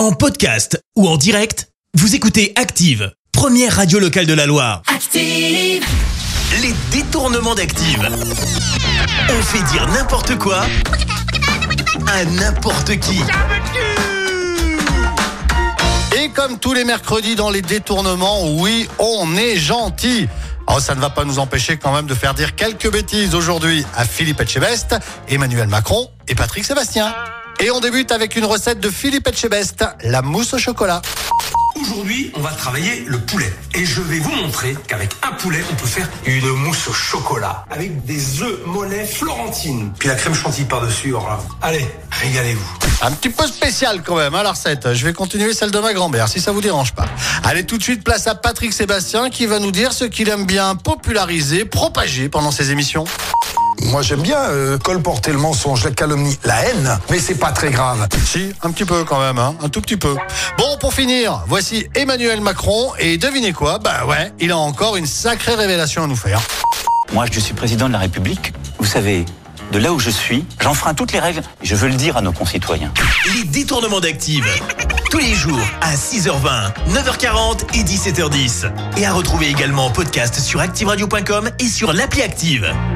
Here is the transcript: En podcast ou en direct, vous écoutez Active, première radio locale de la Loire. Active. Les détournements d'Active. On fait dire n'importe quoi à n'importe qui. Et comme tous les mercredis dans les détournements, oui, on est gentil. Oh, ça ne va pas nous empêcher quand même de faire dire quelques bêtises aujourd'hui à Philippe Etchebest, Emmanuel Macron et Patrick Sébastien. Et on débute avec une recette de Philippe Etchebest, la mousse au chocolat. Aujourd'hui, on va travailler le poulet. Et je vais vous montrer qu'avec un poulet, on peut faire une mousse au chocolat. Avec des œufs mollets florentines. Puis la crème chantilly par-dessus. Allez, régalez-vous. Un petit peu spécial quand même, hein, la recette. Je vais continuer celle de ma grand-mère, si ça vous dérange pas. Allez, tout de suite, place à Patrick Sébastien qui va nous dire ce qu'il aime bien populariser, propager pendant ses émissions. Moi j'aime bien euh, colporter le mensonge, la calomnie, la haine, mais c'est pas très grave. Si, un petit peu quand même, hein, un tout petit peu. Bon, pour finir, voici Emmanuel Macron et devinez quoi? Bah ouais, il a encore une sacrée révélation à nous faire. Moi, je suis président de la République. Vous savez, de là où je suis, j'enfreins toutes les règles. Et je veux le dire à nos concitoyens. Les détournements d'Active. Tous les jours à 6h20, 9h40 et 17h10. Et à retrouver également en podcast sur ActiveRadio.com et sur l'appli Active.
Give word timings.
En 0.00 0.12
podcast 0.12 0.82
ou 0.96 1.06
en 1.06 1.18
direct, 1.18 1.68
vous 1.92 2.14
écoutez 2.14 2.54
Active, 2.56 3.12
première 3.32 3.76
radio 3.76 3.98
locale 3.98 4.24
de 4.24 4.32
la 4.32 4.46
Loire. 4.46 4.80
Active. 4.86 5.84
Les 6.62 6.72
détournements 6.90 7.54
d'Active. 7.54 8.08
On 9.28 9.42
fait 9.42 9.62
dire 9.70 9.86
n'importe 9.88 10.38
quoi 10.38 10.62
à 12.06 12.24
n'importe 12.24 12.98
qui. 12.98 13.20
Et 16.18 16.30
comme 16.30 16.58
tous 16.58 16.72
les 16.72 16.84
mercredis 16.84 17.34
dans 17.34 17.50
les 17.50 17.60
détournements, 17.60 18.54
oui, 18.54 18.88
on 18.98 19.36
est 19.36 19.58
gentil. 19.58 20.28
Oh, 20.66 20.80
ça 20.80 20.94
ne 20.94 21.00
va 21.02 21.10
pas 21.10 21.26
nous 21.26 21.38
empêcher 21.38 21.76
quand 21.76 21.92
même 21.92 22.06
de 22.06 22.14
faire 22.14 22.32
dire 22.32 22.56
quelques 22.56 22.90
bêtises 22.90 23.34
aujourd'hui 23.34 23.84
à 23.94 24.06
Philippe 24.06 24.40
Etchebest, 24.40 24.96
Emmanuel 25.28 25.68
Macron 25.68 26.08
et 26.26 26.34
Patrick 26.34 26.64
Sébastien. 26.64 27.12
Et 27.62 27.70
on 27.70 27.80
débute 27.80 28.10
avec 28.10 28.36
une 28.36 28.46
recette 28.46 28.80
de 28.80 28.88
Philippe 28.88 29.28
Etchebest, 29.28 29.84
la 30.02 30.22
mousse 30.22 30.54
au 30.54 30.58
chocolat. 30.58 31.02
Aujourd'hui, 31.78 32.32
on 32.34 32.40
va 32.40 32.52
travailler 32.52 33.04
le 33.06 33.18
poulet. 33.18 33.52
Et 33.74 33.84
je 33.84 34.00
vais 34.00 34.18
vous 34.18 34.30
montrer 34.30 34.74
qu'avec 34.88 35.10
un 35.22 35.32
poulet, 35.32 35.62
on 35.70 35.74
peut 35.74 35.86
faire 35.86 36.08
une 36.24 36.48
mousse 36.48 36.88
au 36.88 36.92
chocolat. 36.94 37.66
Avec 37.70 38.02
des 38.06 38.40
œufs 38.42 38.60
mollets 38.64 39.04
florentines. 39.04 39.92
Puis 39.98 40.08
la 40.08 40.14
crème 40.14 40.34
chantilly 40.34 40.66
par-dessus. 40.66 41.14
Allez, 41.60 41.86
régalez-vous. 42.10 42.78
Un 43.02 43.10
petit 43.12 43.28
peu 43.28 43.46
spécial 43.46 44.02
quand 44.02 44.16
même, 44.16 44.34
hein, 44.34 44.42
la 44.42 44.52
recette. 44.52 44.94
Je 44.94 45.04
vais 45.04 45.12
continuer 45.12 45.52
celle 45.52 45.70
de 45.70 45.78
ma 45.80 45.92
grand-mère, 45.92 46.28
si 46.28 46.40
ça 46.40 46.52
vous 46.52 46.62
dérange 46.62 46.94
pas. 46.94 47.06
Allez, 47.44 47.66
tout 47.66 47.76
de 47.76 47.82
suite, 47.82 48.02
place 48.02 48.26
à 48.26 48.34
Patrick 48.34 48.72
Sébastien 48.72 49.28
qui 49.28 49.44
va 49.44 49.58
nous 49.58 49.70
dire 49.70 49.92
ce 49.92 50.04
qu'il 50.04 50.30
aime 50.30 50.46
bien 50.46 50.76
populariser, 50.76 51.66
propager 51.66 52.30
pendant 52.30 52.52
ses 52.52 52.70
émissions. 52.70 53.04
Moi 53.90 54.02
j'aime 54.02 54.22
bien 54.22 54.38
euh, 54.38 54.78
colporter 54.78 55.32
le 55.32 55.38
mensonge, 55.38 55.84
la 55.84 55.90
calomnie, 55.90 56.38
la 56.44 56.64
haine, 56.64 56.98
mais 57.10 57.18
c'est 57.18 57.34
pas 57.34 57.50
très 57.50 57.70
grave. 57.70 58.06
Si, 58.24 58.52
un 58.62 58.70
petit 58.70 58.84
peu 58.84 59.02
quand 59.04 59.18
même, 59.18 59.38
hein, 59.38 59.56
un 59.60 59.68
tout 59.68 59.80
petit 59.80 59.96
peu. 59.96 60.14
Bon, 60.56 60.76
pour 60.78 60.94
finir, 60.94 61.42
voici 61.48 61.88
Emmanuel 61.94 62.40
Macron 62.40 62.92
et 63.00 63.18
devinez 63.18 63.52
quoi? 63.52 63.78
Bah 63.78 64.06
ouais, 64.06 64.32
il 64.38 64.52
a 64.52 64.58
encore 64.58 64.96
une 64.96 65.06
sacrée 65.06 65.54
révélation 65.54 66.04
à 66.04 66.06
nous 66.06 66.16
faire. 66.16 66.40
Moi, 67.12 67.26
je 67.30 67.40
suis 67.40 67.54
président 67.54 67.88
de 67.88 67.92
la 67.92 67.98
République. 67.98 68.52
Vous 68.78 68.86
savez, 68.86 69.24
de 69.72 69.78
là 69.78 69.92
où 69.92 69.98
je 69.98 70.10
suis, 70.10 70.44
j'enfreins 70.60 70.94
toutes 70.94 71.12
les 71.12 71.18
règles. 71.18 71.42
Et 71.62 71.66
je 71.66 71.74
veux 71.74 71.88
le 71.88 71.94
dire 71.94 72.16
à 72.16 72.22
nos 72.22 72.32
concitoyens. 72.32 72.92
Les 73.34 73.44
détournements 73.44 74.00
d'Active. 74.00 74.46
Tous 75.10 75.18
les 75.18 75.34
jours 75.34 75.58
à 75.80 75.94
6h20, 75.96 76.72
9h40 76.90 77.74
et 77.74 77.82
17h10. 77.82 78.70
Et 78.98 79.06
à 79.06 79.12
retrouver 79.12 79.48
également 79.48 79.86
en 79.86 79.90
podcast 79.90 80.38
sur 80.38 80.60
ActiveRadio.com 80.60 81.50
et 81.58 81.66
sur 81.66 81.92
l'appli 81.92 82.22
Active. 82.22 82.72